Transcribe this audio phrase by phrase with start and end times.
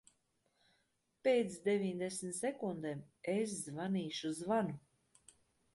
[1.27, 4.79] Pēc deviņdesmit sekundēm es zvanīšu zvanu.